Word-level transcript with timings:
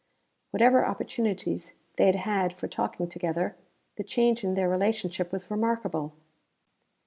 Whatever 0.49 0.83
opportunities 0.83 1.73
they 1.97 2.07
had 2.07 2.15
had 2.15 2.53
for 2.53 2.67
talking 2.67 3.07
together, 3.07 3.55
the 3.97 4.03
change 4.03 4.43
in 4.43 4.55
their 4.55 4.67
relationship 4.67 5.31
was 5.31 5.51
remarkable. 5.51 6.15